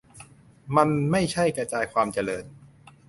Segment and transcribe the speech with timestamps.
[0.75, 2.45] มันไม่ใช่กระจายความเจริญ